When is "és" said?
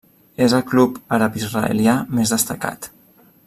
0.45-0.53